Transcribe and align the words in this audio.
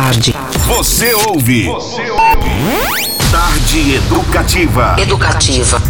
tarde. 0.00 0.34
Você 0.66 1.12
ouve. 1.12 1.64
Você 1.64 2.10
ouve. 2.10 2.50
Tarde 3.30 3.96
Educativa. 3.96 4.96
Educativa. 4.98 5.82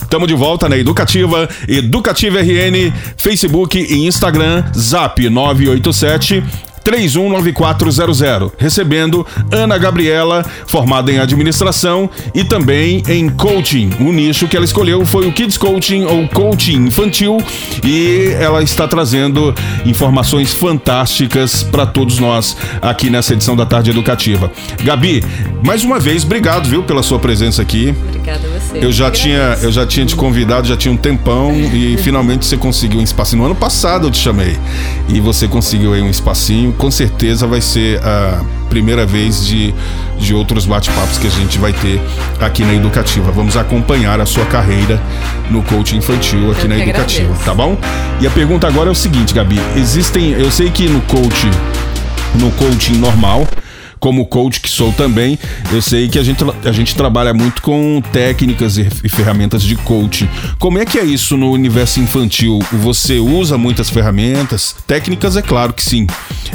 Estamos 0.00 0.26
de 0.26 0.34
volta 0.34 0.66
na 0.66 0.78
Educativa, 0.78 1.46
Educativa 1.68 2.40
RN, 2.40 2.90
Facebook 3.18 3.78
e 3.78 4.06
Instagram, 4.06 4.64
Zap 4.74 5.20
987 5.28 6.42
319400. 6.88 8.52
Recebendo 8.56 9.26
Ana 9.52 9.76
Gabriela, 9.76 10.42
formada 10.66 11.12
em 11.12 11.18
administração 11.18 12.08
e 12.34 12.42
também 12.42 13.02
em 13.06 13.28
coaching. 13.28 13.90
O 14.00 14.10
nicho 14.10 14.48
que 14.48 14.56
ela 14.56 14.64
escolheu 14.64 15.04
foi 15.04 15.26
o 15.26 15.32
Kids 15.32 15.58
Coaching 15.58 16.04
ou 16.04 16.26
Coaching 16.28 16.86
Infantil 16.86 17.38
e 17.84 18.32
ela 18.40 18.62
está 18.62 18.88
trazendo 18.88 19.54
informações 19.84 20.54
fantásticas 20.54 21.62
para 21.62 21.84
todos 21.84 22.18
nós 22.18 22.56
aqui 22.80 23.10
nessa 23.10 23.34
edição 23.34 23.54
da 23.54 23.66
Tarde 23.66 23.90
Educativa. 23.90 24.50
Gabi, 24.82 25.22
mais 25.62 25.84
uma 25.84 25.98
vez, 25.98 26.24
obrigado, 26.24 26.68
viu, 26.68 26.82
pela 26.82 27.02
sua 27.02 27.18
presença 27.18 27.60
aqui. 27.60 27.94
Obrigada 28.08 28.48
você. 28.68 28.84
Eu 28.84 28.92
já 28.92 29.10
tinha, 29.10 29.58
eu 29.62 29.72
já 29.72 29.86
tinha 29.86 30.04
te 30.06 30.14
convidado, 30.16 30.66
já 30.68 30.76
tinha 30.76 30.92
um 30.92 30.96
tempão 30.96 31.52
e 31.54 31.96
finalmente 31.98 32.44
você 32.46 32.56
conseguiu 32.56 33.00
um 33.00 33.02
espacinho. 33.02 33.40
No 33.42 33.46
ano 33.46 33.54
passado 33.54 34.06
eu 34.06 34.10
te 34.10 34.18
chamei 34.18 34.56
e 35.08 35.20
você 35.20 35.46
conseguiu 35.48 35.92
aí 35.92 36.02
um 36.02 36.10
espacinho 36.10 36.72
com 36.72 36.90
certeza 36.90 37.46
vai 37.46 37.60
ser 37.60 38.00
a 38.04 38.42
primeira 38.68 39.06
vez 39.06 39.46
de, 39.46 39.74
de 40.18 40.34
outros 40.34 40.66
bate-papos 40.66 41.16
que 41.18 41.26
a 41.26 41.30
gente 41.30 41.58
vai 41.58 41.72
ter 41.72 42.00
aqui 42.40 42.62
na 42.62 42.74
Educativa. 42.74 43.30
Vamos 43.32 43.56
acompanhar 43.56 44.20
a 44.20 44.26
sua 44.26 44.44
carreira 44.44 45.00
no 45.50 45.62
coaching 45.62 45.96
infantil 45.96 46.50
aqui 46.52 46.62
Eu 46.62 46.68
na 46.68 46.78
Educativa, 46.78 47.22
agradeço. 47.24 47.44
tá 47.44 47.54
bom? 47.54 47.78
E 48.20 48.26
a 48.26 48.30
pergunta 48.30 48.66
agora 48.66 48.88
é 48.88 48.92
o 48.92 48.94
seguinte, 48.94 49.32
Gabi: 49.32 49.58
existem, 49.76 50.32
eu 50.32 50.50
sei 50.50 50.70
que 50.70 50.86
no 50.88 51.00
coaching, 51.02 51.50
no 52.34 52.50
coaching 52.52 52.96
normal, 52.98 53.48
como 54.00 54.26
coach 54.26 54.60
que 54.60 54.68
sou 54.68 54.92
também, 54.92 55.38
eu 55.72 55.82
sei 55.82 56.08
que 56.08 56.18
a 56.18 56.22
gente, 56.22 56.42
a 56.64 56.72
gente 56.72 56.94
trabalha 56.94 57.32
muito 57.34 57.60
com 57.62 58.00
técnicas 58.12 58.78
e, 58.78 58.86
e 59.04 59.08
ferramentas 59.08 59.62
de 59.62 59.74
coaching. 59.76 60.28
Como 60.58 60.78
é 60.78 60.84
que 60.84 60.98
é 60.98 61.04
isso 61.04 61.36
no 61.36 61.50
universo 61.52 62.00
infantil? 62.00 62.58
Você 62.72 63.18
usa 63.18 63.58
muitas 63.58 63.90
ferramentas? 63.90 64.74
Técnicas, 64.86 65.36
é 65.36 65.42
claro 65.42 65.72
que 65.72 65.82
sim. 65.82 66.06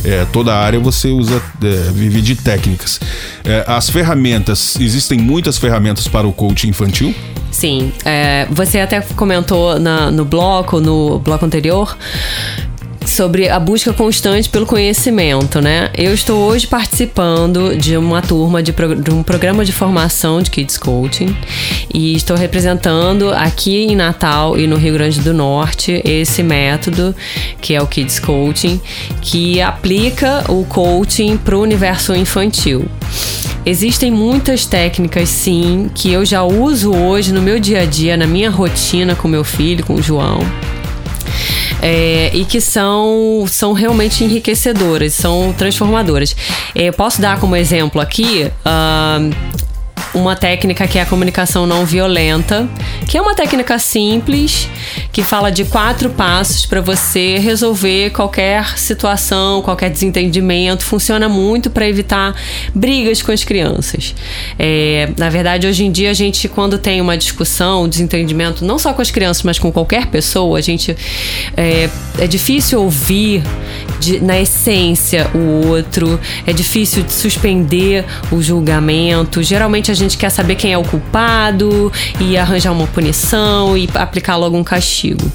É, 0.03 0.25
toda 0.31 0.53
área 0.55 0.79
você 0.79 1.09
usa, 1.09 1.41
é, 1.61 1.91
vive 1.91 2.21
de 2.21 2.35
técnicas. 2.35 2.99
É, 3.43 3.63
as 3.67 3.89
ferramentas, 3.89 4.75
existem 4.79 5.17
muitas 5.19 5.57
ferramentas 5.57 6.07
para 6.07 6.27
o 6.27 6.33
coaching 6.33 6.69
infantil? 6.69 7.13
Sim, 7.51 7.91
é, 8.03 8.47
você 8.49 8.79
até 8.79 8.99
comentou 9.01 9.79
na- 9.79 10.09
no 10.09 10.25
bloco, 10.25 10.79
no 10.81 11.19
bloco 11.19 11.45
anterior, 11.45 11.95
sobre 13.13 13.47
a 13.47 13.59
busca 13.59 13.93
constante 13.93 14.49
pelo 14.49 14.65
conhecimento, 14.65 15.61
né? 15.61 15.91
Eu 15.95 16.15
estou 16.15 16.49
hoje 16.49 16.65
participando 16.65 17.77
de 17.77 17.95
uma 17.95 18.23
turma 18.23 18.63
de, 18.63 18.71
de 18.71 19.11
um 19.11 19.21
programa 19.21 19.63
de 19.63 19.71
formação 19.71 20.41
de 20.41 20.49
Kids 20.49 20.79
Coaching 20.79 21.35
e 21.93 22.15
estou 22.15 22.35
representando 22.35 23.31
aqui 23.31 23.85
em 23.85 23.95
Natal 23.95 24.57
e 24.57 24.65
no 24.65 24.77
Rio 24.77 24.93
Grande 24.93 25.19
do 25.19 25.31
Norte 25.31 26.01
esse 26.03 26.41
método 26.41 27.15
que 27.61 27.75
é 27.75 27.81
o 27.81 27.85
Kids 27.85 28.17
Coaching, 28.17 28.81
que 29.21 29.61
aplica 29.61 30.43
o 30.51 30.65
coaching 30.65 31.37
para 31.37 31.55
o 31.55 31.61
universo 31.61 32.15
infantil. 32.15 32.83
Existem 33.63 34.09
muitas 34.09 34.65
técnicas, 34.65 35.29
sim, 35.29 35.89
que 35.93 36.11
eu 36.11 36.25
já 36.25 36.41
uso 36.41 36.91
hoje 36.91 37.31
no 37.31 37.43
meu 37.43 37.59
dia 37.59 37.81
a 37.81 37.85
dia, 37.85 38.17
na 38.17 38.25
minha 38.25 38.49
rotina 38.49 39.15
com 39.15 39.27
meu 39.27 39.43
filho, 39.43 39.85
com 39.85 39.93
o 39.93 40.01
João. 40.01 40.39
É, 41.85 42.31
e 42.33 42.45
que 42.45 42.61
são, 42.61 43.43
são 43.45 43.73
realmente 43.73 44.23
enriquecedoras, 44.23 45.13
são 45.13 45.53
transformadoras. 45.57 46.33
É, 46.73 46.91
posso 46.93 47.21
dar 47.21 47.37
como 47.41 47.57
exemplo 47.57 47.99
aqui 47.99 48.49
ahn, 48.63 49.31
uma 50.13 50.35
técnica 50.35 50.87
que 50.87 50.99
é 50.99 51.01
a 51.01 51.05
comunicação 51.05 51.65
não 51.65 51.85
violenta, 51.85 52.67
que 53.07 53.17
é 53.17 53.21
uma 53.21 53.35
técnica 53.35 53.79
simples 53.79 54.69
que 55.11 55.23
fala 55.23 55.51
de 55.51 55.65
quatro 55.65 56.09
passos 56.09 56.65
para 56.65 56.81
você 56.81 57.37
resolver 57.37 58.11
qualquer 58.11 58.77
situação, 58.77 59.61
qualquer 59.61 59.89
desentendimento. 59.89 60.85
Funciona 60.85 61.27
muito 61.27 61.69
para 61.69 61.87
evitar 61.87 62.35
brigas 62.73 63.21
com 63.21 63.31
as 63.31 63.43
crianças. 63.43 64.15
É, 64.57 65.09
na 65.17 65.29
verdade, 65.29 65.67
hoje 65.67 65.85
em 65.85 65.91
dia 65.91 66.11
a 66.11 66.13
gente 66.13 66.47
quando 66.47 66.77
tem 66.77 67.01
uma 67.01 67.17
discussão, 67.17 67.83
um 67.83 67.89
desentendimento, 67.89 68.63
não 68.63 68.77
só 68.77 68.93
com 68.93 69.01
as 69.01 69.11
crianças, 69.11 69.43
mas 69.43 69.57
com 69.57 69.71
qualquer 69.71 70.07
pessoa, 70.07 70.57
a 70.57 70.61
gente 70.61 70.95
é, 71.57 71.89
é 72.19 72.27
difícil 72.27 72.81
ouvir 72.81 73.43
de- 74.03 74.19
na 74.19 74.39
essência 74.39 75.29
o 75.33 75.67
outro, 75.67 76.19
é 76.45 76.53
difícil 76.53 77.03
de 77.03 77.13
suspender 77.13 78.05
o 78.31 78.41
julgamento. 78.41 79.41
Geralmente 79.41 79.91
a 79.91 79.93
gente 79.93 80.17
quer 80.17 80.29
saber 80.29 80.55
quem 80.55 80.73
é 80.73 80.77
o 80.77 80.83
culpado 80.83 81.91
e 82.19 82.37
arranjar 82.37 82.71
uma 82.71 82.87
punição 82.87 83.77
e 83.77 83.89
aplicar 83.95 84.35
logo 84.35 84.57
um 84.57 84.63
castigo. 84.63 85.31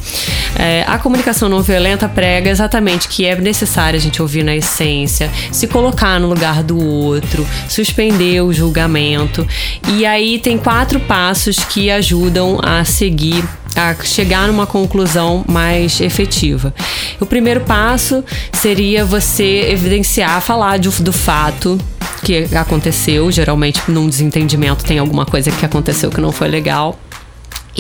É, 0.58 0.84
a 0.86 0.98
comunicação 0.98 1.48
não 1.48 1.62
violenta 1.62 2.08
prega 2.08 2.50
exatamente 2.50 3.08
que 3.08 3.24
é 3.24 3.36
necessário 3.36 3.96
a 3.96 4.00
gente 4.00 4.20
ouvir 4.20 4.42
na 4.42 4.56
essência, 4.56 5.30
se 5.52 5.66
colocar 5.66 6.18
no 6.18 6.28
lugar 6.28 6.62
do 6.62 6.78
outro, 6.78 7.46
suspender 7.68 8.40
o 8.42 8.52
julgamento. 8.52 9.46
E 9.88 10.04
aí 10.04 10.38
tem 10.38 10.58
quatro 10.58 11.00
passos 11.00 11.58
que 11.58 11.90
ajudam 11.90 12.58
a 12.62 12.84
seguir 12.84 13.44
a 13.76 13.94
chegar 14.02 14.48
numa 14.48 14.66
conclusão 14.66 15.44
mais 15.48 16.00
efetiva. 16.00 16.74
O 17.20 17.26
primeiro 17.26 17.60
passo 17.62 18.24
seria 18.52 19.04
você 19.04 19.68
evidenciar, 19.70 20.40
falar 20.40 20.78
de- 20.78 20.88
do 21.02 21.12
fato 21.12 21.78
que 22.24 22.48
aconteceu. 22.56 23.30
Geralmente, 23.30 23.80
num 23.88 24.08
desentendimento, 24.08 24.84
tem 24.84 24.98
alguma 24.98 25.24
coisa 25.24 25.50
que 25.50 25.64
aconteceu 25.64 26.10
que 26.10 26.20
não 26.20 26.32
foi 26.32 26.48
legal. 26.48 26.98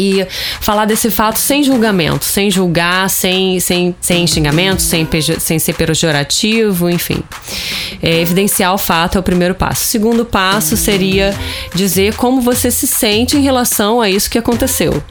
E 0.00 0.24
falar 0.60 0.84
desse 0.84 1.10
fato 1.10 1.40
sem 1.40 1.64
julgamento, 1.64 2.24
sem 2.24 2.48
julgar, 2.52 3.10
sem, 3.10 3.58
sem, 3.58 3.96
sem 4.00 4.24
xingamento, 4.28 4.80
sem, 4.80 5.08
sem 5.40 5.58
ser 5.58 5.72
pejorativo, 5.72 6.88
enfim. 6.88 7.18
É, 8.00 8.20
evidenciar 8.20 8.72
o 8.72 8.78
fato 8.78 9.16
é 9.18 9.20
o 9.20 9.24
primeiro 9.24 9.56
passo. 9.56 9.82
O 9.82 9.86
segundo 9.88 10.24
passo 10.24 10.76
seria 10.76 11.34
dizer 11.74 12.14
como 12.14 12.40
você 12.40 12.70
se 12.70 12.86
sente 12.86 13.36
em 13.36 13.40
relação 13.40 14.00
a 14.00 14.08
isso 14.08 14.30
que 14.30 14.38
aconteceu. 14.38 15.02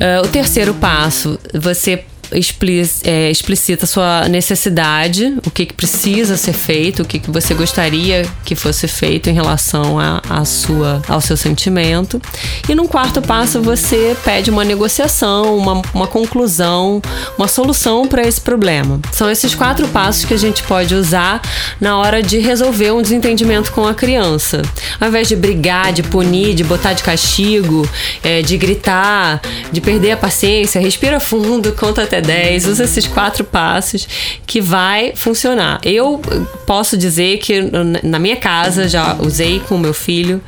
Ah, 0.00 0.22
o 0.24 0.28
terceiro 0.28 0.72
passo, 0.74 1.38
você 1.52 2.04
explicita 2.32 3.86
sua 3.86 4.28
necessidade, 4.28 5.34
o 5.46 5.50
que, 5.50 5.66
que 5.66 5.74
precisa 5.74 6.36
ser 6.36 6.52
feito, 6.52 7.02
o 7.02 7.04
que, 7.04 7.18
que 7.18 7.30
você 7.30 7.54
gostaria 7.54 8.26
que 8.44 8.54
fosse 8.54 8.86
feito 8.86 9.28
em 9.28 9.32
relação 9.32 9.98
a, 9.98 10.20
a 10.28 10.44
sua, 10.44 11.02
ao 11.08 11.20
seu 11.20 11.36
sentimento. 11.36 12.20
E 12.68 12.74
num 12.74 12.86
quarto 12.86 13.20
passo, 13.20 13.60
você 13.60 14.16
pede 14.24 14.50
uma 14.50 14.64
negociação, 14.64 15.56
uma, 15.56 15.82
uma 15.94 16.06
conclusão, 16.06 17.02
uma 17.36 17.48
solução 17.48 18.06
para 18.06 18.26
esse 18.26 18.40
problema. 18.40 19.00
São 19.12 19.30
esses 19.30 19.54
quatro 19.54 19.88
passos 19.88 20.24
que 20.24 20.34
a 20.34 20.38
gente 20.38 20.62
pode 20.62 20.94
usar 20.94 21.40
na 21.80 21.98
hora 21.98 22.22
de 22.22 22.38
resolver 22.38 22.92
um 22.92 23.02
desentendimento 23.02 23.72
com 23.72 23.86
a 23.86 23.94
criança. 23.94 24.62
Ao 25.00 25.08
invés 25.08 25.28
de 25.28 25.36
brigar, 25.36 25.92
de 25.92 26.02
punir, 26.02 26.54
de 26.54 26.64
botar 26.64 26.92
de 26.92 27.02
castigo, 27.02 27.88
é, 28.22 28.42
de 28.42 28.56
gritar, 28.56 29.40
de 29.72 29.80
perder 29.80 30.12
a 30.12 30.16
paciência, 30.16 30.80
respira 30.80 31.18
fundo, 31.20 31.72
conta 31.72 32.02
até 32.02 32.19
10, 32.20 32.66
usa 32.66 32.84
esses 32.84 33.06
quatro 33.06 33.44
passos 33.44 34.08
que 34.46 34.60
vai 34.60 35.12
funcionar. 35.14 35.80
Eu 35.84 36.20
posso 36.66 36.96
dizer 36.96 37.38
que 37.38 37.60
na 38.02 38.18
minha 38.18 38.36
casa 38.36 38.88
já 38.88 39.16
usei 39.20 39.60
com 39.60 39.76
o 39.76 39.78
meu 39.78 39.94
filho, 39.94 40.40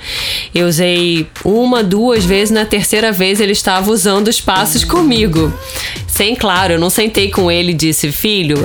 eu 0.55 0.67
usei 0.67 1.27
uma, 1.45 1.83
duas 1.83 2.25
vezes, 2.25 2.51
na 2.51 2.65
terceira 2.65 3.13
vez 3.13 3.41
ele 3.41 3.53
estava 3.53 3.91
usando 3.91 4.29
os 4.29 4.41
passos 4.41 4.85
comigo. 4.85 5.53
Sem, 6.07 6.35
claro, 6.37 6.75
eu 6.75 6.79
não 6.79 6.91
sentei 6.91 7.31
com 7.31 7.51
ele 7.51 7.73
e 7.73 7.75
disse, 7.75 8.13
filho, 8.13 8.57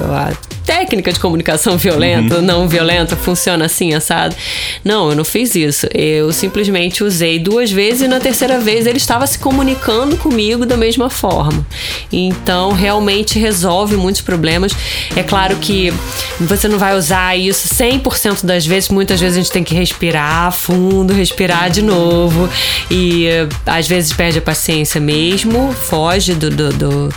técnica 0.68 1.14
de 1.14 1.20
comunicação 1.20 1.78
violenta 1.78 2.36
ou 2.36 2.42
não 2.42 2.68
violenta 2.68 3.16
funciona 3.16 3.66
assim, 3.66 3.94
assado. 3.94 4.36
Não, 4.84 5.10
eu 5.10 5.16
não 5.16 5.24
fiz 5.24 5.56
isso. 5.56 5.88
Eu 5.94 6.34
simplesmente 6.34 7.04
usei 7.06 7.40
duas 7.40 7.72
vezes 7.72 8.02
e 8.02 8.08
na 8.08 8.20
terceira 8.20 8.60
vez 8.60 8.86
ele 8.86 8.98
estava 8.98 9.26
se 9.26 9.40
comunicando 9.40 10.18
comigo 10.18 10.66
da 10.66 10.76
mesma 10.76 11.10
forma. 11.10 11.66
Então, 12.12 12.74
realmente 12.74 13.40
resolve 13.40 13.96
muitos 13.96 14.20
problemas. 14.22 14.74
É 15.16 15.24
claro 15.24 15.56
que 15.56 15.94
você 16.42 16.68
não 16.68 16.78
vai 16.78 16.98
usar 16.98 17.38
isso 17.38 17.74
100% 17.74 18.46
das 18.46 18.66
vezes, 18.66 18.90
muitas 18.90 19.22
vezes 19.22 19.38
a 19.38 19.42
gente 19.42 19.52
tem 19.52 19.64
que 19.64 19.74
respirar 19.74 20.52
fundo, 20.52 21.14
respirar 21.14 21.70
de 21.70 21.82
novo 21.82 22.50
e 22.92 23.28
às 23.66 23.88
vezes 23.88 24.12
perde 24.12 24.40
a 24.40 24.42
paciência 24.42 25.00
mesmo, 25.00 25.72
foge 25.72 26.34
do, 26.34 26.50
do, 26.50 26.70
do- 26.74 27.10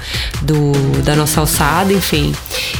do- 0.42 1.02
da 1.02 1.16
nossa 1.16 1.40
alçada, 1.40 1.92
enfim. 1.92 2.32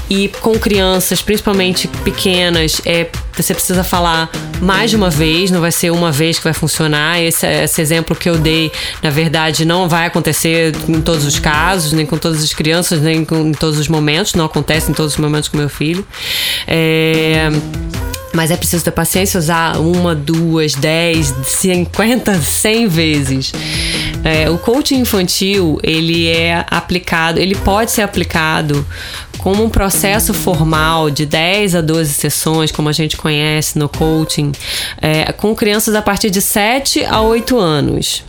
E 0.08 0.28
com 0.40 0.59
crianças, 0.60 1.22
principalmente 1.22 1.88
pequenas, 2.04 2.80
é, 2.84 3.08
você 3.36 3.54
precisa 3.54 3.82
falar 3.82 4.30
mais 4.60 4.90
de 4.90 4.96
uma 4.96 5.10
vez, 5.10 5.50
não 5.50 5.60
vai 5.60 5.72
ser 5.72 5.90
uma 5.90 6.12
vez 6.12 6.38
que 6.38 6.44
vai 6.44 6.52
funcionar. 6.52 7.20
Esse, 7.20 7.46
esse 7.46 7.80
exemplo 7.80 8.14
que 8.14 8.28
eu 8.28 8.38
dei, 8.38 8.70
na 9.02 9.10
verdade, 9.10 9.64
não 9.64 9.88
vai 9.88 10.06
acontecer 10.06 10.74
em 10.88 11.00
todos 11.00 11.24
os 11.24 11.38
casos, 11.38 11.92
nem 11.92 12.06
com 12.06 12.18
todas 12.18 12.44
as 12.44 12.52
crianças, 12.52 13.00
nem 13.00 13.24
com, 13.24 13.48
em 13.48 13.52
todos 13.52 13.78
os 13.78 13.88
momentos, 13.88 14.34
não 14.34 14.44
acontece 14.44 14.90
em 14.90 14.94
todos 14.94 15.14
os 15.14 15.18
momentos 15.18 15.48
com 15.48 15.56
meu 15.56 15.68
filho. 15.68 16.06
É. 16.66 17.48
Mas 18.32 18.52
é 18.52 18.56
preciso 18.56 18.84
ter 18.84 18.92
paciência, 18.92 19.38
usar 19.38 19.76
uma, 19.78 20.14
duas, 20.14 20.74
dez, 20.74 21.34
cinquenta, 21.44 22.40
cem 22.40 22.86
vezes. 22.86 23.52
É, 24.22 24.48
o 24.48 24.56
coaching 24.56 25.00
infantil, 25.00 25.80
ele 25.82 26.28
é 26.28 26.64
aplicado, 26.70 27.40
ele 27.40 27.56
pode 27.56 27.90
ser 27.90 28.02
aplicado 28.02 28.86
como 29.40 29.64
um 29.64 29.70
processo 29.70 30.34
formal 30.34 31.10
de 31.10 31.24
10 31.24 31.74
a 31.74 31.80
12 31.80 32.12
sessões, 32.12 32.70
como 32.70 32.90
a 32.90 32.92
gente 32.92 33.16
conhece 33.16 33.78
no 33.78 33.88
coaching, 33.88 34.52
é, 35.00 35.32
com 35.32 35.54
crianças 35.54 35.94
a 35.94 36.02
partir 36.02 36.30
de 36.30 36.42
7 36.42 37.04
a 37.06 37.22
8 37.22 37.58
anos. 37.58 38.22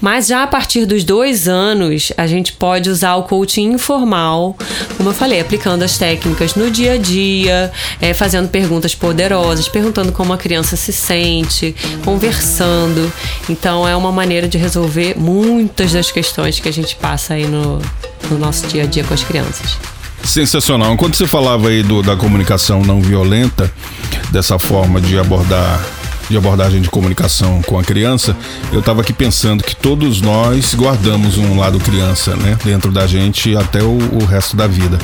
Mas 0.00 0.26
já 0.26 0.42
a 0.42 0.46
partir 0.46 0.84
dos 0.84 1.04
dois 1.04 1.48
anos, 1.48 2.12
a 2.16 2.26
gente 2.26 2.52
pode 2.52 2.90
usar 2.90 3.14
o 3.14 3.22
coaching 3.22 3.72
informal, 3.72 4.56
como 4.96 5.08
eu 5.08 5.14
falei, 5.14 5.40
aplicando 5.40 5.84
as 5.84 5.96
técnicas 5.96 6.54
no 6.54 6.70
dia 6.70 6.94
a 6.94 6.98
dia, 6.98 7.72
é, 8.00 8.12
fazendo 8.12 8.48
perguntas 8.48 8.94
poderosas, 8.94 9.68
perguntando 9.68 10.12
como 10.12 10.32
a 10.32 10.36
criança 10.36 10.76
se 10.76 10.92
sente, 10.92 11.74
conversando. 12.04 13.10
Então, 13.48 13.86
é 13.86 13.94
uma 13.96 14.12
maneira 14.12 14.48
de 14.48 14.58
resolver 14.58 15.14
muitas 15.16 15.92
das 15.92 16.10
questões 16.10 16.58
que 16.58 16.68
a 16.68 16.72
gente 16.72 16.96
passa 16.96 17.34
aí 17.34 17.46
no, 17.46 17.80
no 18.28 18.38
nosso 18.38 18.66
dia 18.66 18.82
a 18.82 18.86
dia 18.86 19.04
com 19.04 19.14
as 19.14 19.22
crianças. 19.22 19.91
Sensacional. 20.24 20.92
Enquanto 20.92 21.16
você 21.16 21.26
falava 21.26 21.68
aí 21.68 21.82
do, 21.82 22.02
da 22.02 22.16
comunicação 22.16 22.82
não 22.82 23.00
violenta, 23.00 23.72
dessa 24.30 24.58
forma 24.58 25.00
de 25.00 25.18
abordar 25.18 25.80
de 26.28 26.36
abordagem 26.36 26.80
de 26.80 26.90
comunicação 26.90 27.62
com 27.62 27.78
a 27.78 27.82
criança, 27.82 28.36
eu 28.72 28.80
estava 28.80 29.00
aqui 29.00 29.12
pensando 29.12 29.62
que 29.62 29.74
todos 29.74 30.20
nós 30.20 30.74
guardamos 30.74 31.38
um 31.38 31.58
lado 31.58 31.78
criança, 31.78 32.34
né, 32.36 32.56
dentro 32.64 32.90
da 32.90 33.06
gente 33.06 33.56
até 33.56 33.82
o, 33.82 33.98
o 34.12 34.24
resto 34.24 34.56
da 34.56 34.66
vida. 34.66 34.98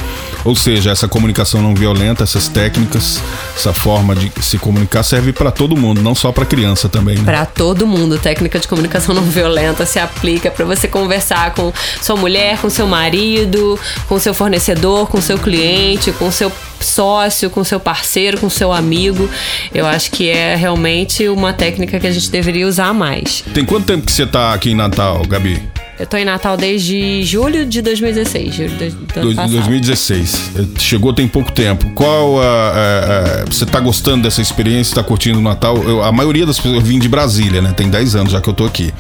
Ou 0.45 0.55
seja, 0.55 0.91
essa 0.91 1.09
comunicação 1.09 1.61
não 1.61 1.75
violenta, 1.75 2.23
essas 2.23 2.49
técnicas, 2.49 3.21
essa 3.57 3.73
forma 3.73 4.15
de 4.15 4.33
se 4.41 4.59
comunicar 4.59 5.03
serve 5.03 5.33
para 5.33 5.51
todo 5.51 5.77
mundo, 5.77 6.01
não 6.01 6.15
só 6.15 6.33
para 6.33 6.45
criança 6.45 6.89
também. 6.89 7.17
Né? 7.17 7.25
Para 7.25 7.45
todo 7.45 7.87
mundo, 7.87 8.19
técnica 8.19 8.59
de 8.59 8.69
comunicação 8.69 9.15
não 9.15 9.23
violenta 9.23 9.85
se 9.85 9.99
aplica 9.99 10.51
para 10.51 10.65
você 10.65 10.89
conversar 10.89 11.53
com 11.55 11.73
sua 12.01 12.17
mulher, 12.17 12.59
com 12.59 12.71
seu 12.71 12.87
marido, 12.87 13.79
com 14.07 14.19
seu 14.19 14.33
fornecedor, 14.33 15.09
com 15.09 15.21
seu 15.21 15.39
cliente, 15.39 16.13
com 16.13 16.31
seu 16.31 16.51
sócio, 16.81 17.51
com 17.51 17.63
seu 17.65 17.81
parceiro, 17.81 18.39
com 18.39 18.51
seu 18.51 18.73
amigo. 18.73 19.29
Eu 19.75 19.87
acho 19.87 20.11
que 20.11 20.29
é 20.29 20.55
realmente 20.55 21.29
uma 21.29 21.53
técnica 21.53 21.99
que 21.99 22.07
a 22.07 22.13
gente 22.13 22.31
deveria 22.31 22.67
usar 22.67 22.93
mais. 22.93 23.45
Tem 23.53 23.65
quanto 23.65 23.87
tempo 23.87 24.07
que 24.07 24.13
você 24.13 24.25
está 24.25 24.53
aqui 24.53 24.71
em 24.71 24.75
Natal, 24.75 25.23
Gabi? 25.27 25.61
Eu 25.99 26.07
tô 26.07 26.17
em 26.17 26.25
Natal 26.25 26.57
desde 26.57 27.25
julho 27.25 27.67
de 27.67 27.83
2016. 27.83 28.55
Julho 28.55 28.77
de, 28.77 28.91
do 28.91 29.35
2016. 29.35 30.53
Chegou 30.79 31.13
tem 31.13 31.27
pouco 31.27 31.51
tempo. 31.51 31.91
Qual 31.91 32.41
a, 32.41 32.45
a, 32.45 33.43
a 33.43 33.45
você 33.45 33.67
tá 33.67 33.81
gostando 33.81 34.23
dessa 34.23 34.41
experiência? 34.41 34.95
Tá 34.95 35.03
curtindo 35.03 35.41
o 35.41 35.43
Natal? 35.43 35.77
Eu, 35.83 36.05
a 36.05 36.13
maioria 36.13 36.47
das 36.47 36.57
pessoas. 36.57 36.77
Eu 36.77 36.81
vim 36.83 37.01
de 37.01 37.09
Brasília, 37.09 37.61
né? 37.61 37.73
Tem 37.77 37.91
10 37.91 38.15
anos 38.15 38.33
já 38.33 38.41
que 38.41 38.49
eu 38.49 38.55
tô 38.55 38.65
aqui. 38.65 38.95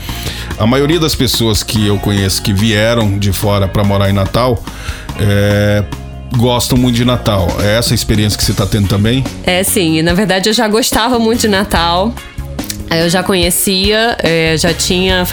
A 0.58 0.66
maioria 0.66 0.98
das 0.98 1.14
pessoas 1.14 1.62
que 1.62 1.86
eu 1.86 1.98
conheço 2.00 2.42
que 2.42 2.52
vieram 2.52 3.16
de 3.16 3.32
fora 3.32 3.68
para 3.68 3.84
morar 3.84 4.10
em 4.10 4.12
Natal. 4.12 4.60
É, 5.20 5.84
gostam 6.36 6.78
muito 6.78 6.96
de 6.96 7.04
Natal. 7.04 7.48
É 7.60 7.78
essa 7.78 7.94
a 7.94 7.96
experiência 7.96 8.36
que 8.36 8.44
você 8.44 8.52
está 8.52 8.66
tendo 8.66 8.88
também? 8.88 9.24
É, 9.44 9.62
sim. 9.62 10.02
Na 10.02 10.14
verdade, 10.14 10.48
eu 10.48 10.52
já 10.52 10.68
gostava 10.68 11.18
muito 11.18 11.42
de 11.42 11.48
Natal. 11.48 12.12
Eu 12.90 13.10
já 13.10 13.22
conhecia, 13.22 14.16
é, 14.22 14.56
já 14.56 14.72
tinha 14.72 15.26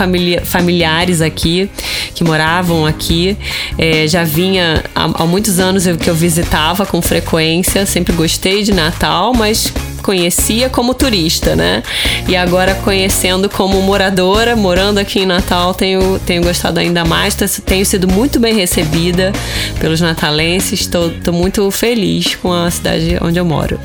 familiares 0.44 1.21
aqui 1.21 1.69
que 2.13 2.21
moravam 2.21 2.86
aqui, 2.86 3.38
é, 3.77 4.06
já 4.07 4.25
vinha 4.25 4.83
há, 4.94 5.25
muitos 5.25 5.57
anos 5.57 5.86
que 5.97 6.09
eu 6.09 6.15
visitava 6.15 6.86
com 6.86 7.01
frequência, 7.01 7.86
sempre 7.86 8.13
gostei 8.13 8.62
de 8.62 8.74
Natal, 8.74 9.33
mas 9.33 9.71
conhecia 10.05 10.69
como 10.69 10.93
turista, 10.93 11.55
né? 11.55 11.81
E 12.27 12.35
agora 12.35 12.75
conhecendo 12.75 13.49
como 13.49 13.81
moradora, 13.81 14.55
morando 14.55 14.99
aqui 14.99 15.21
em 15.21 15.25
Natal, 15.25 15.73
tenho, 15.73 16.19
tenho 16.19 16.43
gostado 16.43 16.79
ainda 16.79 17.03
mais, 17.03 17.35
tenho 17.65 17.83
sido 17.83 18.07
muito 18.07 18.39
bem 18.39 18.53
recebida 18.53 19.33
pelos 19.79 19.99
natalenses, 19.99 20.81
estou 20.81 21.11
muito 21.33 21.71
feliz 21.71 22.35
com 22.35 22.53
a 22.53 22.69
cidade 22.69 23.17
onde 23.19 23.39
eu 23.39 23.45
moro. 23.45 23.79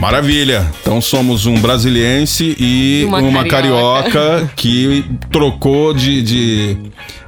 Maravilha. 0.00 0.66
Então 0.80 0.98
somos 0.98 1.44
um 1.44 1.60
brasiliense 1.60 2.56
e 2.58 3.04
uma, 3.06 3.18
uma 3.18 3.44
carioca. 3.44 4.10
carioca. 4.10 4.52
que 4.56 5.04
trocou 5.30 5.92
de, 5.92 6.22
de, 6.22 6.76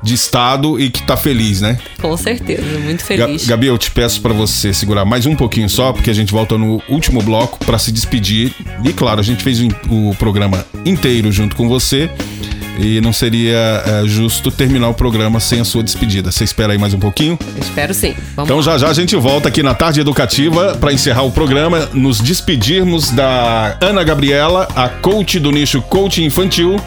de, 0.02 0.14
estado 0.14 0.80
e 0.80 0.88
que 0.88 1.02
tá 1.02 1.14
feliz, 1.14 1.60
né? 1.60 1.78
Com 2.00 2.16
certeza, 2.16 2.62
muito 2.78 3.04
feliz. 3.04 3.46
Gabi, 3.46 3.66
eu 3.66 3.76
te 3.76 3.90
peço 3.90 4.22
para 4.22 4.32
você 4.32 4.72
segurar 4.72 5.04
mais 5.04 5.26
um 5.26 5.36
pouquinho 5.36 5.68
só, 5.68 5.92
porque 5.92 6.08
a 6.08 6.14
gente 6.14 6.32
volta 6.32 6.56
no 6.56 6.82
último 6.88 7.20
bloco 7.20 7.62
para 7.62 7.78
se 7.78 7.92
despedir. 7.92 8.54
E 8.82 8.92
claro, 8.94 9.20
a 9.20 9.22
gente 9.22 9.44
fez 9.44 9.60
o, 9.60 9.68
o 9.90 10.16
programa 10.16 10.64
inteiro 10.86 11.30
junto 11.30 11.54
com 11.54 11.68
você 11.68 12.10
e 12.78 13.00
não 13.00 13.12
seria 13.12 13.82
é, 13.86 14.02
justo 14.06 14.50
terminar 14.50 14.88
o 14.88 14.94
programa 14.94 15.40
sem 15.40 15.60
a 15.60 15.64
sua 15.64 15.82
despedida. 15.82 16.30
Você 16.30 16.44
espera 16.44 16.72
aí 16.72 16.78
mais 16.78 16.94
um 16.94 16.98
pouquinho? 16.98 17.38
espero 17.60 17.92
sim. 17.94 18.14
Vamos 18.34 18.50
então 18.50 18.62
já 18.62 18.78
já 18.78 18.88
a 18.88 18.92
gente 18.92 19.14
volta 19.16 19.48
aqui 19.48 19.62
na 19.62 19.74
tarde 19.74 20.00
educativa 20.00 20.76
para 20.80 20.92
encerrar 20.92 21.22
o 21.22 21.30
programa, 21.30 21.88
nos 21.92 22.20
despedirmos 22.20 23.10
da 23.10 23.76
Ana 23.80 24.02
Gabriela, 24.02 24.68
a 24.74 24.88
coach 24.88 25.38
do 25.38 25.50
nicho 25.50 25.80
coach 25.82 26.22
infantil. 26.22 26.80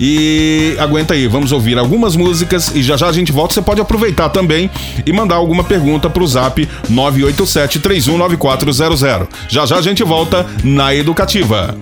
E 0.00 0.76
aguenta 0.78 1.14
aí, 1.14 1.26
vamos 1.26 1.50
ouvir 1.50 1.76
algumas 1.76 2.14
músicas 2.14 2.72
e 2.74 2.82
já 2.82 2.96
já 2.96 3.08
a 3.08 3.12
gente 3.12 3.32
volta. 3.32 3.54
Você 3.54 3.62
pode 3.62 3.80
aproveitar 3.80 4.28
também 4.28 4.70
e 5.04 5.12
mandar 5.12 5.34
alguma 5.34 5.64
pergunta 5.64 6.08
pro 6.08 6.26
zap 6.26 6.68
987 6.88 7.80
319400. 7.80 9.28
Já 9.48 9.66
já 9.66 9.76
a 9.76 9.82
gente 9.82 10.04
volta 10.04 10.46
na 10.62 10.94
Educativa. 10.94 11.76